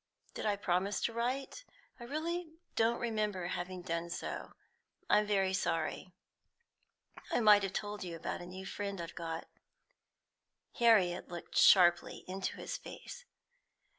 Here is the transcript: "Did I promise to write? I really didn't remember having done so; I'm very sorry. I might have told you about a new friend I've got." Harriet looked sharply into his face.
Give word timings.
"Did 0.33 0.47
I 0.47 0.55
promise 0.55 0.99
to 1.01 1.13
write? 1.13 1.63
I 1.99 2.05
really 2.05 2.53
didn't 2.75 2.97
remember 2.97 3.45
having 3.45 3.83
done 3.83 4.09
so; 4.09 4.53
I'm 5.11 5.27
very 5.27 5.53
sorry. 5.53 6.11
I 7.31 7.39
might 7.39 7.61
have 7.61 7.73
told 7.73 8.03
you 8.03 8.15
about 8.15 8.41
a 8.41 8.47
new 8.47 8.65
friend 8.65 8.99
I've 8.99 9.13
got." 9.13 9.47
Harriet 10.79 11.27
looked 11.27 11.55
sharply 11.55 12.25
into 12.27 12.55
his 12.57 12.77
face. 12.79 13.25